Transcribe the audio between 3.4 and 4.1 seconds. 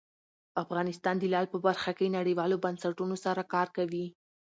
کار کوي.